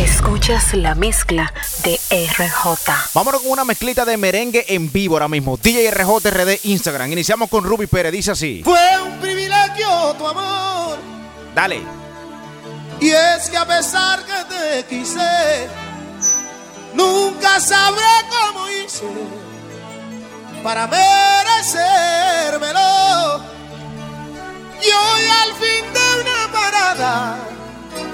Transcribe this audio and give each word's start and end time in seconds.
Escuchas 0.00 0.72
la 0.72 0.94
mezcla 0.94 1.52
de 1.84 2.00
RJ. 2.10 2.90
Vámonos 3.12 3.42
con 3.42 3.52
una 3.52 3.66
mezclita 3.66 4.06
de 4.06 4.16
merengue 4.16 4.64
en 4.68 4.90
vivo 4.90 5.16
ahora 5.16 5.28
mismo. 5.28 5.58
DJ 5.58 5.90
RJ 5.90 6.30
RD 6.30 6.60
Instagram. 6.64 7.12
Iniciamos 7.12 7.50
con 7.50 7.64
Ruby 7.64 7.86
Pérez. 7.86 8.10
Dice 8.10 8.30
así. 8.30 8.62
Fue 8.64 8.80
un 9.02 9.18
privilegio 9.18 10.14
tu 10.16 10.26
amor. 10.26 10.96
Dale. 11.54 11.82
Y 12.98 13.10
es 13.10 13.50
que 13.50 13.58
a 13.58 13.66
pesar 13.66 14.24
que 14.24 14.42
te 14.48 14.86
quise, 14.86 15.68
nunca 16.94 17.60
sabré 17.60 18.00
cómo 18.30 18.70
hice 18.70 19.04
para 20.62 20.86
merecérmelo. 20.86 23.44
Y 24.80 24.86
hoy 24.86 25.22
al 25.42 25.52
fin 25.56 25.84
de 25.92 26.00
una 26.22 26.50
parada, 26.50 27.36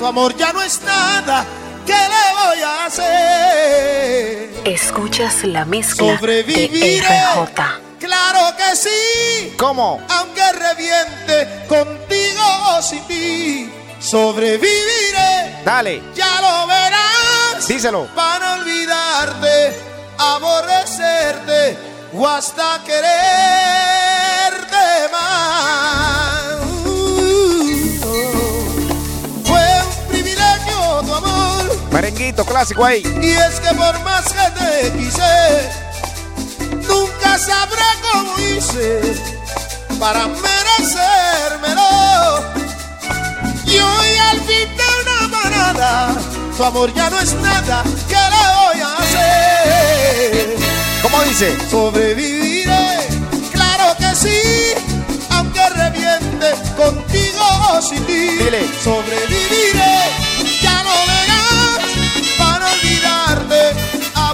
tu 0.00 0.04
amor 0.04 0.36
ya 0.36 0.52
no 0.52 0.62
es 0.62 0.82
nada. 0.82 1.46
¿Qué 1.86 1.92
le 1.92 2.24
voy 2.44 2.62
a 2.62 2.84
hacer? 2.86 4.50
Escuchas 4.64 5.44
la 5.44 5.64
mezcla 5.64 6.16
Sobreviviré. 6.16 6.70
de 6.80 7.00
RJ. 7.00 7.80
Claro 8.00 8.56
que 8.56 8.76
sí. 8.76 9.54
¿Cómo? 9.56 10.00
Aunque 10.08 10.42
reviente 10.52 11.64
contigo 11.68 12.42
o 12.76 12.82
sin 12.82 13.02
ti, 13.06 13.70
sobreviviré. 14.00 15.62
Dale. 15.64 16.02
Ya 16.14 16.40
lo 16.40 16.66
verás. 16.66 17.66
Díselo. 17.68 18.06
Para 18.14 18.54
olvidarte, 18.54 19.74
aborrecerte 20.18 21.78
o 22.12 22.26
hasta 22.28 22.80
quererte 22.84 23.85
Merenguito 32.16 32.46
clásico 32.46 32.82
ahí. 32.82 33.02
Y 33.20 33.32
es 33.32 33.60
que 33.60 33.74
por 33.74 34.00
más 34.00 34.24
que 34.32 34.50
te 34.58 34.90
quise, 34.96 35.70
nunca 36.88 37.36
sabré 37.36 37.84
cómo 38.10 38.38
hice 38.38 39.00
para 40.00 40.26
merecérmelo. 40.26 41.82
Y 43.66 43.78
hoy 43.78 44.16
al 44.30 44.40
fin 44.40 44.66
de 44.76 44.84
una 45.02 45.28
manada, 45.28 46.14
tu 46.56 46.64
amor 46.64 46.94
ya 46.94 47.10
no 47.10 47.20
es 47.20 47.34
nada. 47.34 47.82
¿Qué 48.08 48.14
le 48.14 48.46
voy 48.56 48.80
a 48.80 48.96
hacer? 48.96 50.56
¿Cómo 51.02 51.22
dice? 51.22 51.54
Sobreviviré, 51.70 53.08
claro 53.52 53.94
que 53.98 54.14
sí, 54.16 54.72
aunque 55.32 55.68
reviente 55.68 56.54
contigo 56.78 57.44
o 57.74 57.82
sin 57.82 58.02
ti. 58.06 58.38
Dile. 58.38 58.66
Sobreviviré, 58.82 59.98
ya 60.62 60.82
lo 60.82 60.90
verás, 61.06 61.25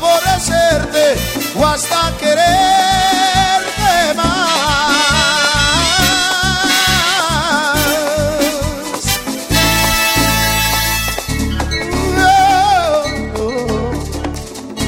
aborrecerte 0.03 1.17
o 1.56 1.64
hasta 1.64 2.12
quererte 2.19 4.14
más. 4.17 4.53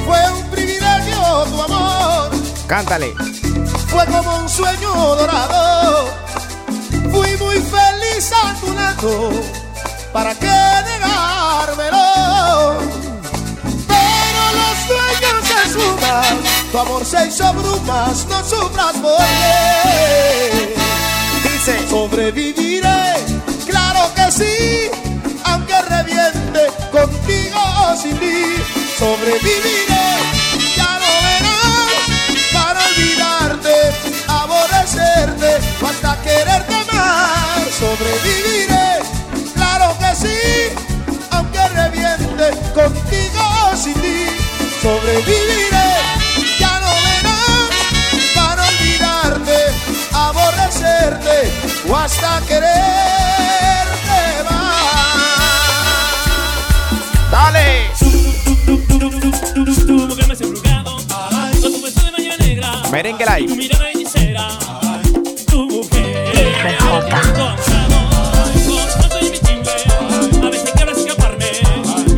Fue 0.05 0.33
un 0.33 0.51
privilegio 0.51 1.45
tu 1.51 1.63
amor 1.63 2.31
Cántale. 2.67 3.15
fue 3.89 4.05
como 4.07 4.39
un 4.39 4.49
sueño 4.49 4.93
dorado. 5.17 6.09
Fui 7.13 7.37
muy 7.37 7.61
feliz 7.61 8.33
a 8.33 8.55
tu 8.61 8.73
lado, 8.73 9.31
¿para 10.13 10.35
qué 10.35 10.64
tu 16.71 16.79
amor 16.79 17.05
se 17.05 17.27
hizo 17.27 17.53
brumas, 17.53 18.27
no 18.27 18.45
sufras 18.45 18.95
porque 19.03 20.75
Dice. 21.43 21.89
sobreviviré, 21.89 23.15
claro 23.67 24.11
que 24.15 24.31
sí, 24.33 24.91
aunque 25.45 25.81
reviente 25.83 26.67
contigo 26.93 27.59
o 27.89 27.97
sin 27.97 28.17
ti, 28.19 28.57
sobreviviré, 28.99 30.07
ya 30.77 30.99
lo 31.03 31.13
verás, 31.27 31.91
para 32.53 32.81
olvidarte, 32.87 33.75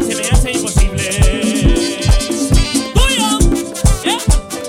se 0.06 0.14
me 0.14 0.28
hace 0.28 0.52
imposible 0.52 1.10
Tuyo 2.94 3.38
Yeah. 4.04 4.18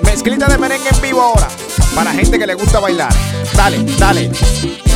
Mezclita 0.03 0.47
de 0.47 0.57
merengue 0.57 0.89
en 0.89 1.01
vivo 1.01 1.21
ahora. 1.21 1.47
Para 1.95 2.11
gente 2.11 2.39
que 2.39 2.47
le 2.47 2.53
gusta 2.53 2.79
bailar. 2.79 3.13
Dale, 3.55 3.83
dale. 3.97 4.86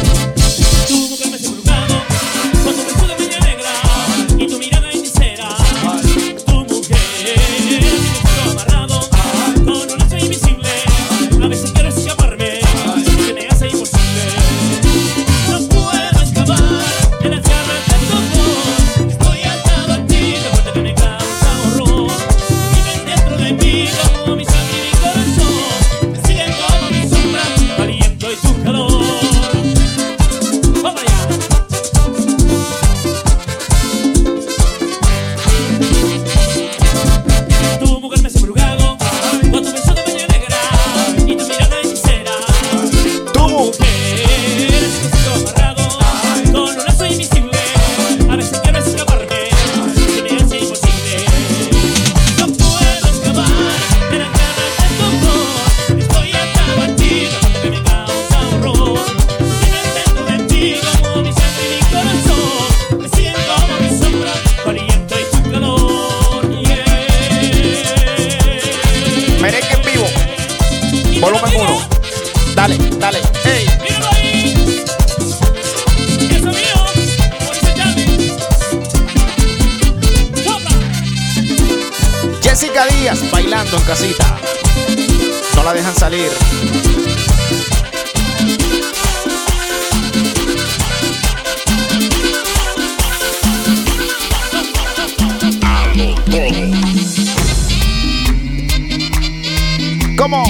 ¿Cómo? 100.22 100.44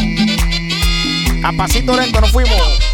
A 1.45 1.53
pasito 1.53 1.95
lento 1.95 2.19
nos 2.19 2.31
fuimos. 2.31 2.90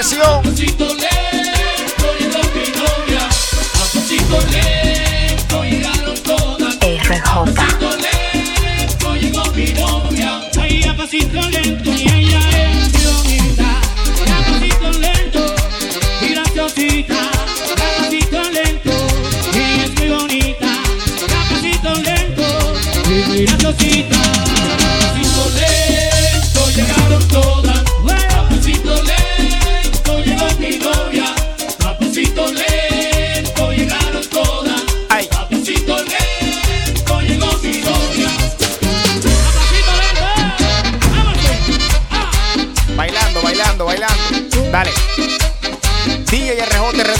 Todas. 0.00 0.40
RJ. 6.80 7.80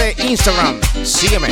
Instagram. 0.09 0.81
Sígueme. 1.05 1.49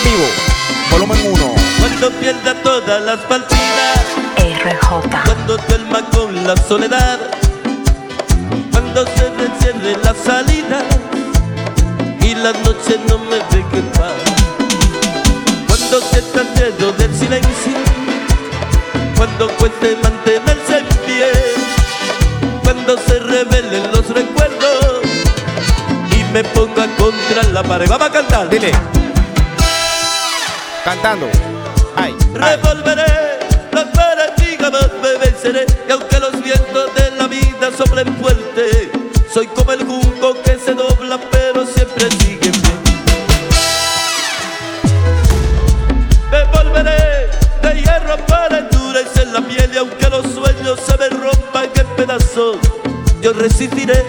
En 0.00 0.10
vivo. 0.10 0.26
Volumen 0.90 1.18
1. 1.32 1.54
Cuando 1.78 2.10
pierda 2.20 2.54
todas 2.62 3.02
las 3.02 3.18
partidas, 3.20 4.00
RJ. 4.36 5.24
cuando 5.24 5.56
duerma 5.56 6.02
con 6.10 6.46
la 6.46 6.56
soledad, 6.56 7.18
cuando 8.70 9.04
se 9.06 9.26
encierre 9.26 9.96
la 10.02 10.14
salida 10.14 10.82
y 12.20 12.34
la 12.34 12.52
noche 12.52 12.98
no 13.08 13.18
me 13.18 13.36
deje 13.36 13.78
en 13.78 13.86
paz. 13.92 14.12
Cuando 15.68 16.00
sienta 16.00 16.40
el 16.42 16.50
miedo 16.50 16.92
del 16.92 17.14
silencio, 17.16 17.76
cuando 19.16 19.48
cueste 19.56 19.96
mantenerse 20.02 20.78
en 20.78 20.86
pie, 21.06 21.32
cuando 22.62 22.96
se 22.98 23.18
revelen 23.18 23.90
los 23.92 24.08
recuerdos 24.08 25.00
y 26.12 26.32
me 26.32 26.44
ponga 26.44 26.86
contra 26.96 27.42
la 27.52 27.62
pared. 27.62 27.88
Vamos 27.88 28.08
a 28.08 28.12
cantar. 28.12 28.48
Dile. 28.48 28.72
Cantando. 30.84 31.28
Ay, 31.96 32.16
ay. 32.40 32.56
Revolveré 32.56 33.38
las 33.72 33.86
manos 33.94 34.32
y 34.38 34.56
jamás 34.56 34.88
me 35.02 35.18
venceré 35.18 35.66
Y 35.88 35.92
aunque 35.92 36.18
los 36.18 36.42
vientos 36.42 36.94
de 36.94 37.10
la 37.16 37.26
vida 37.26 37.70
soplen 37.76 38.16
fuerte 38.16 38.90
Soy 39.32 39.46
como 39.48 39.72
el 39.72 39.84
junco 39.84 40.34
que 40.42 40.58
se 40.58 40.74
dobla 40.74 41.18
pero 41.30 41.66
siempre 41.66 42.10
sigue 42.10 42.46
en 42.46 42.52
pie 42.52 42.72
Me 46.30 46.44
volveré 46.44 47.28
de 47.62 47.80
hierro 47.80 48.16
para 48.26 48.58
endurecer 48.58 49.26
la 49.28 49.40
piel 49.42 49.70
Y 49.74 49.78
aunque 49.78 50.08
los 50.08 50.26
sueños 50.32 50.80
se 50.86 50.96
me 50.96 51.08
rompan 51.10 51.68
en 51.74 51.86
pedazos 51.96 52.56
Yo 53.20 53.32
resistiré, 53.34 54.02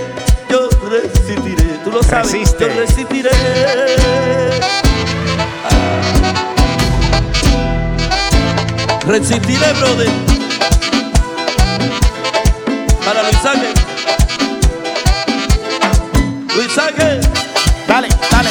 yo 0.49 0.69
resistiré 0.89 1.63
Tú 1.83 1.91
lo 1.91 2.01
sabes, 2.03 2.31
Resiste. 2.31 2.67
yo 2.67 2.79
resistiré 2.79 3.29
Resistiré, 9.11 9.73
brother. 9.73 10.09
Para 13.03 13.23
Luis 13.23 13.45
Ángel. 13.45 13.73
Luis 16.55 16.77
Ángel, 16.77 17.19
Dale, 17.89 18.07
dale. 18.31 18.49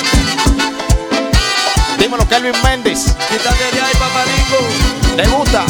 Dímelo, 1.99 2.29
Kelvin 2.29 2.53
Méndez. 2.63 3.07
quítate 3.31 3.73
de 3.73 3.81
ahí, 3.81 3.95
paparico. 3.95 4.59
¿Te 5.17 5.27
gusta? 5.29 5.65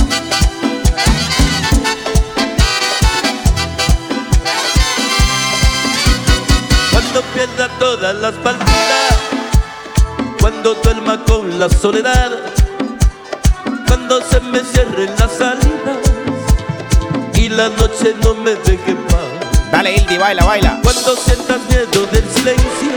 Cuando 6.91 7.23
pierda 7.33 7.69
todas 7.79 8.17
las 8.17 8.35
partidas, 8.35 9.19
cuando 10.41 10.75
duerma 10.75 11.25
con 11.27 11.61
la 11.61 11.69
soledad, 11.69 12.50
cuando 14.11 14.29
se 14.29 14.41
me 14.41 14.59
cierren 14.65 15.15
las 15.21 15.31
salidas 15.31 15.99
y 17.35 17.49
la 17.49 17.69
noche 17.69 18.13
no 18.25 18.35
me 18.35 18.57
deje 18.57 18.91
en 18.91 18.97
paz. 19.05 19.71
Dale, 19.71 19.95
Ildi, 19.95 20.19
baila, 20.19 20.45
baila. 20.45 20.81
Cuando 20.83 21.15
sientas 21.15 21.59
miedo 21.69 22.07
del 22.11 22.29
silencio, 22.29 22.91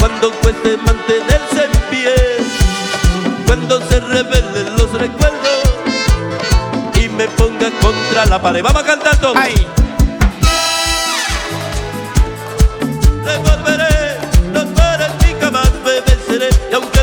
cuando 0.00 0.32
cueste 0.32 0.76
mantenerse 0.78 1.64
en 1.64 1.90
pie, 1.90 2.14
cuando 3.46 3.80
se 3.88 4.00
revelen 4.00 4.76
los 4.76 4.90
recuerdos 4.94 5.62
y 7.00 7.08
me 7.10 7.28
ponga 7.28 7.70
contra 7.80 8.26
la 8.26 8.42
pared. 8.42 8.64
Vamos 8.64 8.82
a 8.82 8.84
cantar 8.84 9.16
todos. 9.18 9.36
Ay, 9.36 9.64
Revolveré 13.24 14.18
y 15.28 15.40
jamás 15.40 15.70
me 15.84 16.00
venceré 16.00 16.48
Y 16.68 16.74
aunque 16.74 16.97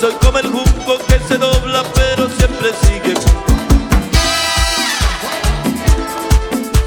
Soy 0.00 0.12
como 0.22 0.38
el 0.38 0.46
junco 0.46 0.98
que 1.08 1.18
se 1.26 1.38
dobla 1.38 1.82
pero 1.94 2.28
siempre 2.28 2.70
sigue 2.82 3.14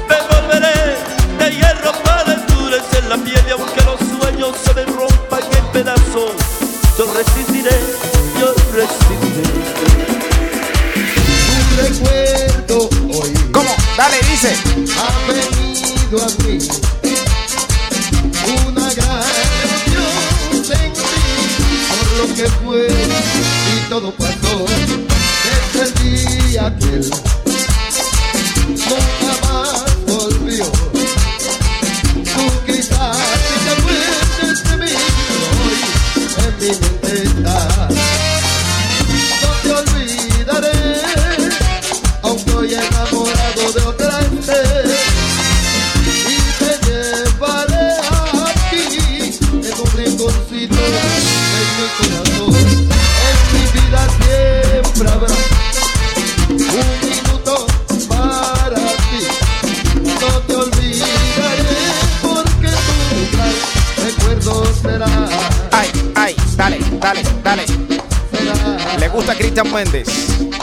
Me 0.08 0.16
volveré 0.30 0.96
de 1.38 1.50
hierro 1.54 1.92
para 2.04 2.32
endurecer 2.32 3.04
la 3.04 3.16
piel 3.18 3.44
Y 3.46 3.50
aunque 3.50 3.82
los 3.84 4.00
sueños 4.18 4.56
se 4.64 4.72
me 4.72 4.84
rompan 4.86 5.42
en 5.58 5.66
pedazos 5.72 6.32
Yo 6.96 7.12
resistiré, 7.12 7.78
yo 8.40 8.54
resistiré 8.72 9.42
Un 11.52 11.76
recuerdo 11.76 12.88
hoy 13.20 13.34
¿cómo? 13.52 13.76
Dale, 13.98 14.16
dice. 14.30 14.56
ha 14.98 15.30
venido 15.30 16.22
a 16.22 16.28
mí. 16.44 16.81
Todo 23.92 24.31
Le 68.98 69.08
gusta 69.08 69.34
Cristian 69.34 69.72
Méndez. 69.72 70.08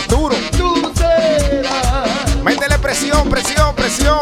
Duro. 0.08 0.36
Tú 0.58 0.92
serás. 0.96 2.36
Métele 2.44 2.78
presión, 2.80 3.30
presión, 3.30 3.76
presión. 3.76 4.20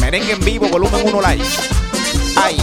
Merengue 0.00 0.32
en 0.32 0.40
vivo, 0.40 0.68
volumen 0.68 1.02
1 1.04 1.20
live. 1.22 1.44
Ay. 2.36 2.56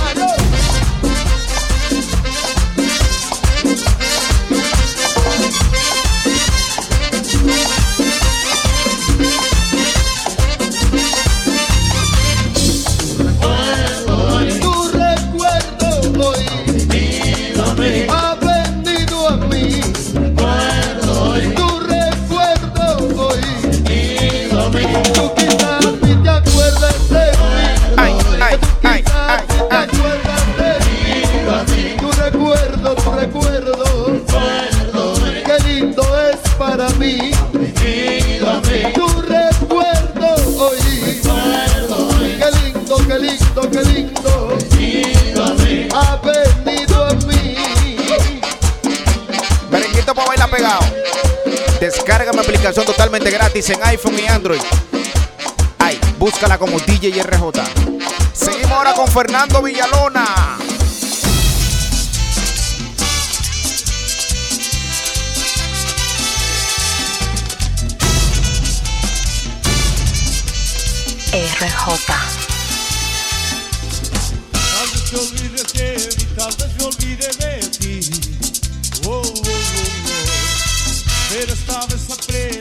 Aplicación 52.69 52.85
totalmente 52.85 53.31
gratis 53.31 53.67
en 53.71 53.83
iPhone 53.83 54.19
y 54.19 54.27
Android. 54.27 54.61
Ay, 55.79 55.99
búscala 56.19 56.59
como 56.59 56.79
DJ 56.79 57.23
RJ. 57.23 57.63
Seguimos 58.31 58.71
ahora 58.71 58.93
con 58.93 59.07
Fernando 59.07 59.63
Villalona. 59.63 60.57
RJ. 71.31 71.95
Tal 74.51 74.87
vez 74.93 75.03
te 75.09 75.17
olvides 75.17 75.73
de 75.73 75.97
mí, 75.97 76.25
tal 76.37 76.55
vez 76.55 76.75
me 76.77 76.85
olvide 76.85 77.27
de 77.39 77.67
ti. 77.79 77.99
Oh, 79.07 79.09
oh, 79.09 79.23
oh, 79.23 79.33
oh. 79.33 80.29
Pero 81.29 81.53
esta 81.53 81.85
vez 81.85 82.09
aprendí 82.11 82.58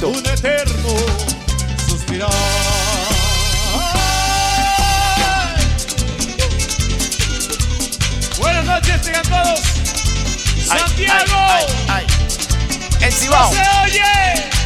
Un 0.00 0.24
eterno 0.24 0.88
suspirar. 1.88 2.30
Buenas 8.38 8.64
noches, 8.64 9.02
tengan 9.02 9.22
todos. 9.24 9.60
Santiago. 10.64 11.24
ay, 11.34 11.64
ay, 11.88 12.06
ay. 12.06 12.06
El 13.00 13.12
Cibao. 13.12 13.52
¡Se 13.52 13.60
oye! 13.84 14.57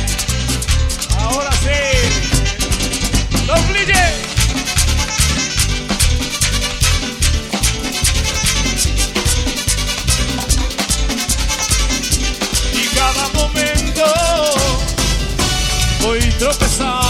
Tropezando 16.42 17.06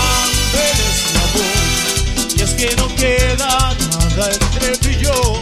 en 0.52 0.76
este 0.92 1.18
amor. 1.18 2.36
Y 2.36 2.42
es 2.42 2.50
que 2.50 2.76
no 2.76 2.86
queda 2.96 3.74
nada 3.90 4.30
entre 4.30 4.76
tú 4.76 4.88
y 4.88 4.96
yo. 5.02 5.40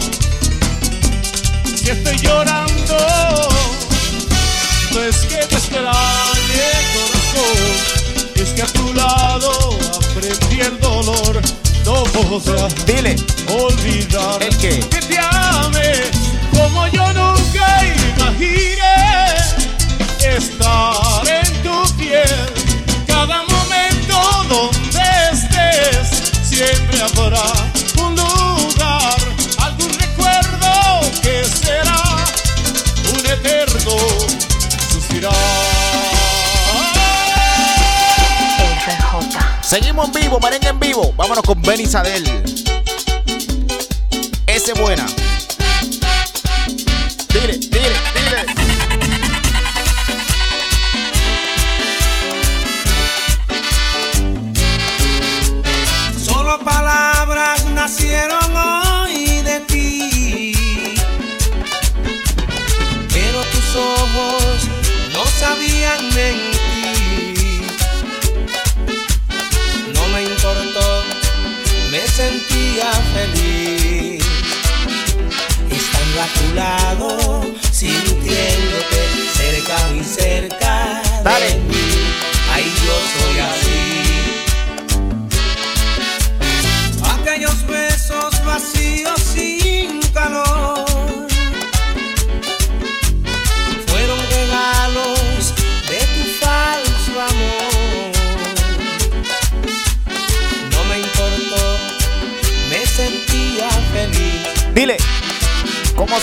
Si 1.75 1.90
estoy 1.90 2.16
llorando, 2.18 3.49
no 4.92 5.02
es 5.02 5.16
que 5.16 5.38
te 5.38 5.56
extrañe 5.56 6.70
corazón, 6.94 7.59
es 8.37 8.50
que 8.50 8.62
a 8.62 8.66
tu 8.66 8.94
lado 8.94 9.50
aprendí 9.97 10.61
el 10.61 10.78
dolor, 10.78 11.40
no 11.85 12.04
podrás 12.04 12.73
Dile. 12.87 13.16
olvidar 13.49 14.40
¿El 14.40 14.56
qué? 14.59 14.78
que 14.88 15.00
te 15.00 15.18
ame 15.18 15.92
como 16.52 16.87
yo 16.88 17.12
nunca 17.12 17.66
imaginé 18.16 19.35
estar 20.23 21.09
siempre 26.66 27.00
habrá 27.00 27.42
un 28.04 28.14
lugar, 28.14 29.16
algún 29.58 29.88
recuerdo 29.98 31.00
que 31.22 31.44
será 31.44 32.02
un 33.12 33.26
eterno 33.26 33.96
suspirar. 34.92 35.32
Seguimos 39.62 40.08
en 40.08 40.12
vivo, 40.12 40.40
merengue 40.40 40.68
en 40.68 40.80
vivo. 40.80 41.14
Vámonos 41.16 41.44
con 41.44 41.62
Benny 41.62 41.86
Sadel. 41.86 42.24
Ese 44.46 44.74
buena. 44.74 45.06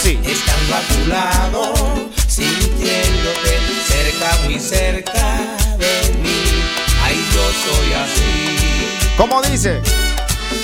Estando 0.05 0.75
a 0.75 0.81
tu 0.81 1.09
lado, 1.09 1.73
sintiéndote 2.27 3.59
cerca, 3.87 4.37
muy 4.43 4.59
cerca 4.59 5.57
de 5.77 6.13
mí. 6.21 6.63
Ay, 7.03 7.15
yo 7.33 7.41
soy 7.63 7.93
así. 7.93 9.15
¿Cómo 9.17 9.41
dice? 9.41 9.81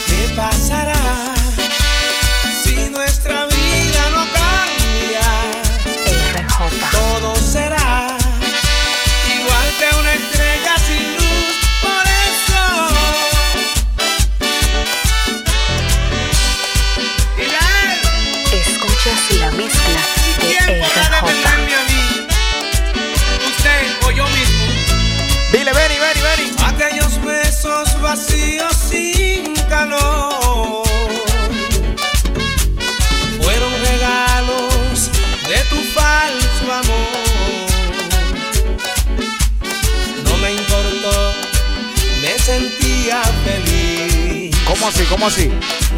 ¿Qué 0.05 0.33
pasará? 0.35 1.32
Así? 44.93 45.03
¿Cómo 45.05 45.27
así? 45.27 45.50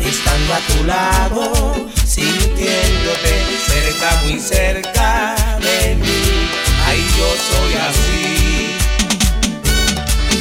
estando 0.03 0.53
a 0.53 0.59
tu 0.59 0.83
lado, 0.85 1.89
sintiéndote 2.05 3.57
cerca, 3.67 4.21
muy 4.23 4.39
cerca 4.39 5.35
de 5.59 5.95
mí. 5.95 6.49
Ay, 6.85 7.05
yo 7.17 7.27
soy 7.49 7.73
así. 7.89 8.77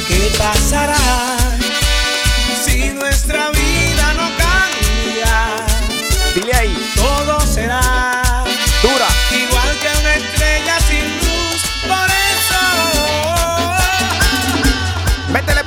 ¿Qué 0.07 0.31
pasará 0.37 0.95
si 2.63 2.89
nuestra 2.89 3.49
vida 3.49 4.13
no 4.13 4.29
cambia? 4.37 5.65
Dile 6.35 6.53
ahí. 6.53 6.91
Todo 6.95 7.39
será 7.41 8.04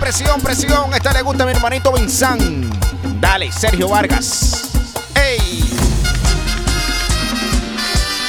presión, 0.09 0.41
presión. 0.41 0.95
Esta 0.95 1.13
le 1.13 1.21
gusta 1.21 1.43
a 1.43 1.47
mi 1.47 1.53
hermanito 1.53 1.93
Vincent. 1.93 2.75
Dale, 3.21 3.53
Sergio 3.53 3.89
Vargas. 3.89 4.71
¡Ey! 5.15 5.69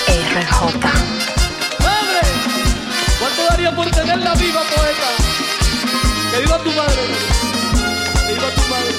RJ. 0.10 0.76
¡Madre! 1.80 2.22
¿Cuánto 3.18 3.46
daría 3.50 3.74
por 3.74 3.90
tenerla 3.92 4.34
viva, 4.36 4.62
poeta? 4.64 5.10
Que 6.32 6.40
viva 6.42 6.58
tu 6.58 6.72
madre. 6.74 7.02
Que 8.28 8.34
viva 8.34 8.50
tu 8.50 8.62
madre. 8.70 8.94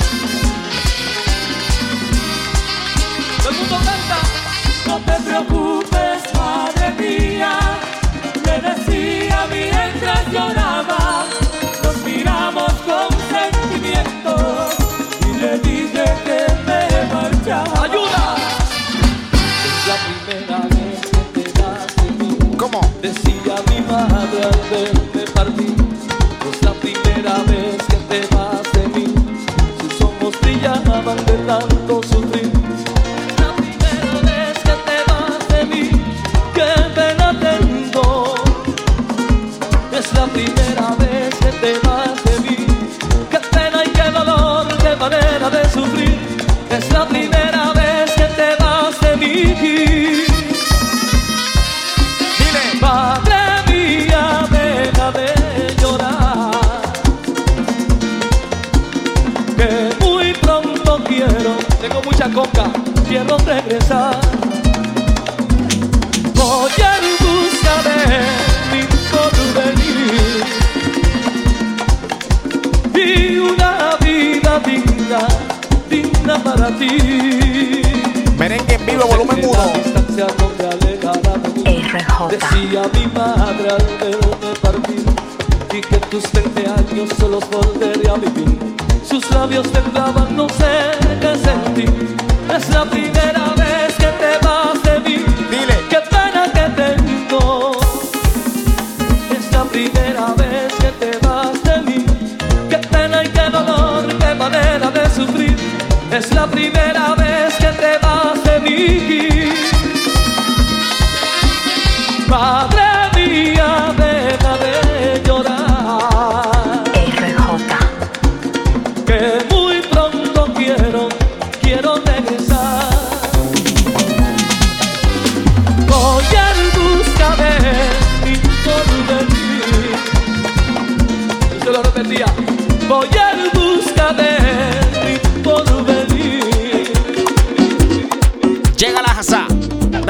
Todo 3.40 3.50
el 3.50 3.56
mundo 3.56 3.76
canta. 3.76 4.18
No 4.86 4.96
te 5.00 5.22
preocupes, 5.22 6.09
ti. 76.80 77.82
Merengue 78.38 78.74
en 78.74 78.86
vivo, 78.86 79.04
volumen 79.06 79.42
La 79.42 79.48
1. 79.48 79.72
distancia 79.84 80.26
no 80.38 80.50
me 80.56 80.64
alejará 80.74 81.32
de 81.42 81.48
mí. 81.54 81.82
RJ. 81.82 82.28
Decía 82.30 82.82
mi 82.94 83.06
madre 83.18 83.68
al 83.76 83.86
verme 84.00 84.50
partir 84.62 85.04
y 85.76 85.80
que 85.80 85.98
tus 86.10 86.24
20 86.32 86.66
años 86.66 87.08
se 87.18 87.28
los 87.28 87.44
volvería 87.50 88.12
a 88.12 88.16
vivir. 88.16 88.58
Sus 89.08 89.30
labios 89.30 89.70
temblaban, 89.70 90.36
no 90.36 90.48
sé 90.48 90.72
qué 91.20 91.32
sentir. 91.46 92.16
Es 92.56 92.68
la 92.70 92.84
primera 92.84 93.44
vez 93.56 93.79
Es 106.30 106.36
la 106.36 106.46
primera 106.46 107.14
vez 107.16 107.54
que 107.56 107.72
te 107.72 107.98
vas 107.98 108.44
de 108.44 108.60
mí. 108.60 109.10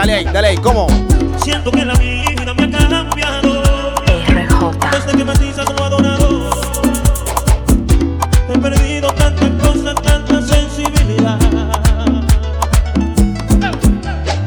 Dale 0.00 0.14
ahí, 0.14 0.24
dale 0.24 0.48
ahí. 0.48 0.56
¿Cómo? 0.56 0.86
Siento 1.44 1.70
que 1.70 1.84
la 1.84 1.92
vida 1.92 2.54
me 2.54 2.64
ha 2.74 2.88
cambiado 2.88 3.62
RJ. 4.06 4.70
desde 4.92 5.18
que 5.18 5.24
me 5.26 5.34
dices 5.34 5.62
como 5.66 5.84
adorador. 5.84 6.50
He 8.48 8.58
perdido 8.58 9.12
tantas 9.12 9.50
cosas, 9.62 9.94
tanta 10.02 10.40
sensibilidad. 10.40 11.38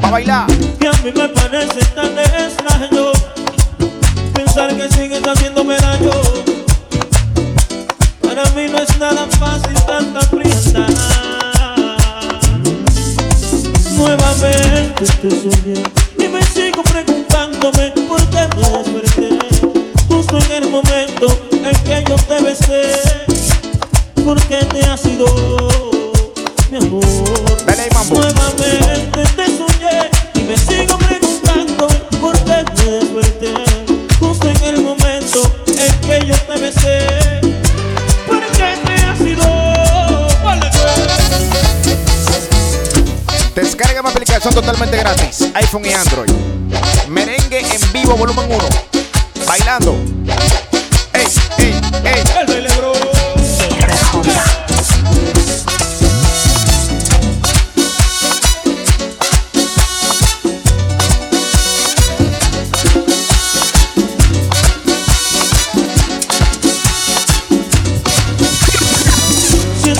Pa' 0.00 0.10
bailar. 0.10 0.50
Y 0.80 0.86
a 0.86 0.92
mí 1.04 1.12
me 1.14 1.28
parece 1.28 1.84
tan 1.94 2.18
extraño 2.18 3.12
pensar 4.34 4.76
que 4.76 4.88
sigues 4.88 5.22
haciéndome 5.22 5.76
daño. 5.76 6.10
Para 8.22 8.42
mí 8.56 8.66
no 8.72 8.78
es 8.78 8.98
nada 8.98 9.24
fácil 9.38 9.73
Nuevamente 15.04 15.28
te 15.28 15.50
soñé 15.50 16.13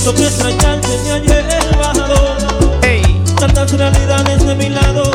Siento 0.05 0.21
que 0.21 0.29
extrañarte 0.29 0.88
me 1.03 1.12
ha 1.12 1.19
llevado 1.19 2.37
Ey. 2.83 3.23
tantas 3.40 3.73
realidades 3.73 4.47
de 4.47 4.55
mi 4.55 4.69
lado 4.69 5.11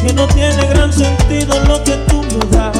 que 0.00 0.10
no 0.14 0.26
tiene 0.28 0.66
gran 0.68 0.90
sentido 0.90 1.60
lo 1.64 1.84
que 1.84 1.92
tú 2.08 2.22
me 2.22 2.56
das. 2.56 2.76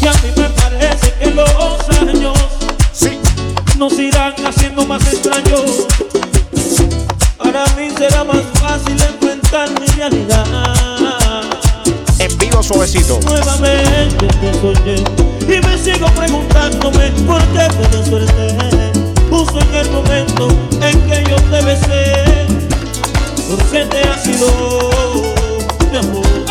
Y 0.00 0.06
a 0.06 0.12
mí 0.14 0.32
me 0.34 0.48
parece 0.48 1.12
que 1.20 1.30
los 1.30 1.90
años 2.00 2.38
Sí. 2.90 3.18
nos 3.76 3.92
irán 3.98 4.32
haciendo 4.46 4.86
más 4.86 5.02
extraños. 5.12 5.88
Para 7.36 7.66
mí 7.76 7.90
será 7.98 8.24
más 8.24 8.44
fácil 8.54 8.96
enfrentar 8.98 9.68
mi 9.78 9.86
realidad. 9.88 10.46
En 12.18 12.38
vivo 12.38 12.62
suavecito. 12.62 13.20
Nuevamente 13.26 14.26
te 14.26 14.54
soñé 14.54 15.37
y 15.48 15.66
me 15.66 15.78
sigo 15.78 16.06
preguntándome 16.08 17.10
por 17.26 17.42
qué 17.48 17.68
fue 17.70 18.04
suerte. 18.04 18.92
Justo 19.30 19.60
en 19.60 19.74
el 19.74 19.90
momento 19.90 20.48
en 20.82 21.00
que 21.08 21.30
yo 21.30 21.36
te 21.36 21.64
besé, 21.64 22.46
¿por 23.48 23.58
qué 23.70 23.84
te 23.86 24.00
has 24.08 24.26
ido, 24.26 24.90
mi 25.90 25.98
amor? 25.98 26.47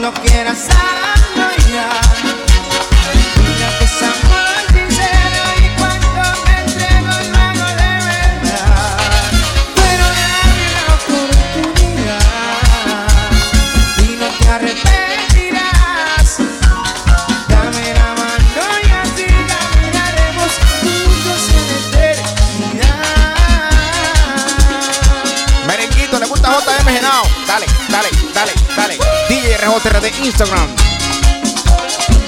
Cuando 0.00 0.18
quieras 0.22 0.79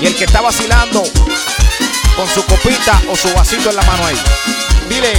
Y 0.03 0.07
el 0.07 0.17
que 0.17 0.25
está 0.25 0.41
vacilando 0.41 1.05
con 2.17 2.29
su 2.29 2.45
copita 2.45 3.01
o 3.09 3.15
su 3.15 3.33
vasito 3.35 3.71
en 3.71 3.77
la 3.77 3.83
mano 3.83 4.05
ahí. 4.05 4.17
Dile. 4.89 5.13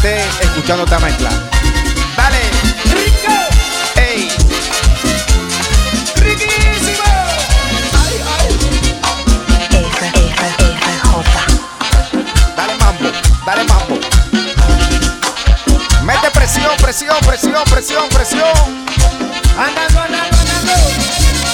Esté 0.00 0.44
escuchando 0.44 0.84
esta 0.84 0.98
mezcla. 0.98 1.28
Dale. 2.16 2.40
rico, 2.84 3.32
Ey. 3.96 4.28
riquísimo. 6.16 7.04
Ay, 8.00 8.14
ay. 8.38 8.48
RJ. 10.96 11.36
Dale 12.56 12.74
mambo, 12.76 13.10
dale 13.44 13.64
mambo. 13.64 13.98
Mete 16.02 16.30
presión, 16.30 16.76
presión, 16.78 17.18
presión, 17.26 17.64
presión, 17.64 18.08
presión. 18.08 18.52
Andando, 19.58 20.00
andando, 20.00 20.36
andando. 20.38 21.49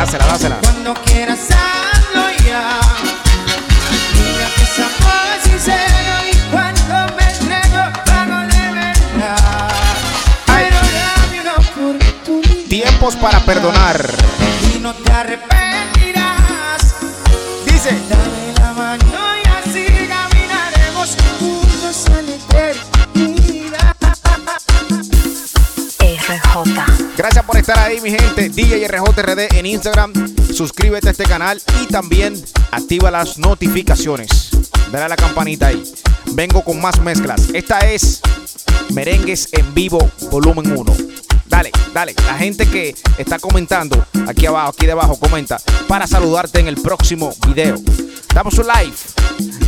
Dásela, 0.00 0.26
dásela. 0.28 0.56
cuando 0.62 0.94
quieras 1.04 1.40
hazlo 1.50 2.30
ya. 2.46 2.80
Mira 4.14 4.46
que 4.56 4.62
es 4.62 4.78
amor 4.78 5.28
sincero 5.42 6.12
y 6.32 6.36
cuando 6.50 7.14
me 7.16 7.24
entrego 7.30 7.82
pago 8.06 8.38
de 8.46 8.72
verdad. 8.80 9.68
Pero 10.46 10.76
dame 10.96 11.40
una 11.42 11.52
oportunidad 11.52 12.66
Tiempos 12.66 13.14
para 13.16 13.40
perdonar. 13.40 14.10
y 14.74 14.78
no 14.78 14.94
te 14.94 15.12
arrepentirás. 15.12 15.49
Por 27.50 27.58
estar 27.58 27.78
ahí, 27.80 28.00
mi 28.00 28.10
gente. 28.10 28.48
DJ 28.48 28.86
RJRD 28.86 29.58
en 29.58 29.66
Instagram. 29.66 30.12
Suscríbete 30.54 31.08
a 31.08 31.10
este 31.10 31.24
canal 31.24 31.60
y 31.82 31.86
también 31.86 32.40
activa 32.70 33.10
las 33.10 33.38
notificaciones. 33.38 34.50
Dale 34.92 35.08
la 35.08 35.16
campanita 35.16 35.66
ahí. 35.66 35.82
Vengo 36.32 36.62
con 36.62 36.80
más 36.80 37.00
mezclas. 37.00 37.48
Esta 37.52 37.80
es 37.80 38.20
Merengues 38.92 39.48
en 39.52 39.74
Vivo, 39.74 39.98
volumen 40.30 40.78
1. 40.78 40.96
Dale, 41.46 41.72
dale. 41.92 42.14
La 42.24 42.34
gente 42.34 42.68
que 42.68 42.94
está 43.18 43.40
comentando 43.40 44.06
aquí 44.28 44.46
abajo, 44.46 44.68
aquí 44.68 44.86
debajo, 44.86 45.18
comenta 45.18 45.60
para 45.88 46.06
saludarte 46.06 46.60
en 46.60 46.68
el 46.68 46.76
próximo 46.76 47.34
video. 47.48 47.76
Damos 48.32 48.58
un 48.58 48.66
live. 48.68 48.96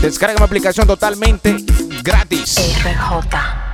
Descarga 0.00 0.38
mi 0.38 0.44
aplicación 0.44 0.86
totalmente 0.86 1.56
gratis. 2.04 2.60
RJ. 2.84 3.71